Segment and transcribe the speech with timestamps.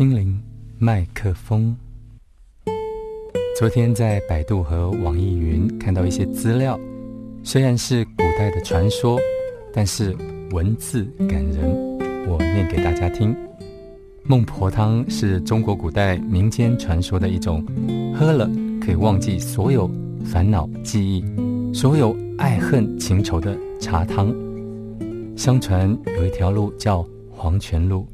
[0.00, 0.40] 心灵
[0.78, 1.76] 麦克风。
[3.58, 6.80] 昨天在百度和网易云看到一些资料，
[7.42, 9.20] 虽然是古代的传说，
[9.74, 10.16] 但是
[10.52, 13.36] 文字感人，我念给大家听。
[14.22, 17.62] 孟婆汤是中国古代民间传说的一种，
[18.18, 19.86] 喝了可以忘记所有
[20.24, 21.22] 烦恼记忆、
[21.74, 24.34] 所有爱恨情仇的茶汤。
[25.36, 28.06] 相传有一条路叫黄泉路。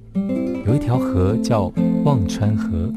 [0.67, 1.73] 有一条河叫
[2.05, 2.93] 忘川河，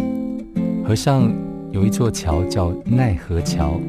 [0.83, 1.31] 河上
[1.71, 3.79] 有一座桥叫奈何桥。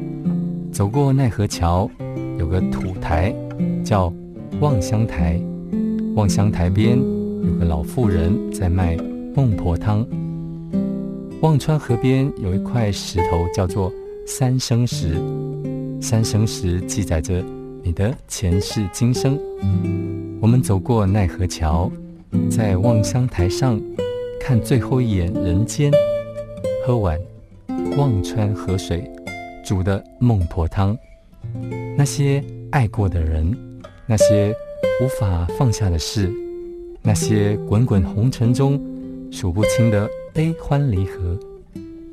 [0.71, 1.89] 走过奈何桥，
[2.37, 3.33] 有个土台
[3.83, 4.13] 叫
[4.59, 5.41] 望乡台。
[6.15, 8.95] 望乡台边有个老妇人在卖
[9.35, 10.05] 孟婆汤。
[11.41, 13.91] 忘川河边有一块石头叫做
[14.27, 15.15] 三生石，
[15.99, 17.43] 三生石记载着
[17.81, 19.39] 你的前世今生。
[20.39, 21.91] 我们走过奈何桥。
[22.49, 23.81] 在望乡台上
[24.39, 25.91] 看最后一眼人间，
[26.85, 27.19] 喝完
[27.97, 29.09] 忘川河水
[29.65, 30.97] 煮的孟婆汤，
[31.97, 33.55] 那些爱过的人，
[34.05, 34.55] 那些
[35.01, 36.31] 无法放下的事，
[37.01, 38.79] 那些滚滚红尘中
[39.31, 41.37] 数不清的悲欢离合，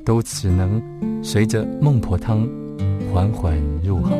[0.05, 0.81] 都只能
[1.23, 2.47] 随着孟婆汤
[3.13, 4.15] 缓缓入喉，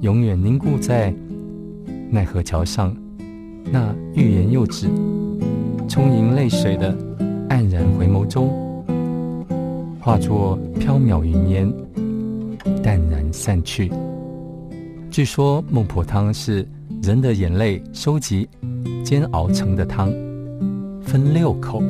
[0.00, 1.14] 永远凝固在
[2.10, 2.96] 奈何桥上。
[3.70, 4.86] 那欲言又止、
[5.88, 6.96] 充盈泪水的
[7.48, 8.48] 黯然回眸中，
[10.00, 11.72] 化作飘渺云烟，
[12.82, 13.90] 淡然散去。
[15.10, 16.66] 据说孟婆汤是
[17.02, 18.48] 人的眼泪收集、
[19.04, 20.12] 煎熬成的汤，
[21.02, 21.82] 分六口：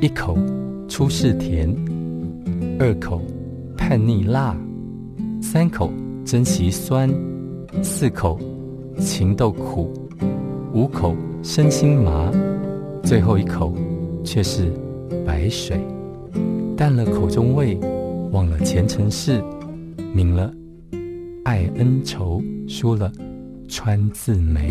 [0.00, 0.36] 一口
[0.88, 1.68] 初试甜，
[2.78, 3.20] 二口
[3.76, 4.56] 叛逆辣，
[5.40, 5.90] 三口
[6.24, 7.08] 珍惜酸，
[7.82, 8.38] 四口。
[9.00, 9.90] 情豆苦，
[10.74, 12.30] 五口身心麻，
[13.02, 13.74] 最后一口
[14.22, 14.70] 却是
[15.26, 15.80] 白水，
[16.76, 17.78] 淡了口中味，
[18.30, 19.42] 忘了前尘事，
[20.14, 20.52] 泯了
[21.44, 23.10] 爱恩仇，输了
[23.68, 24.70] 川字眉。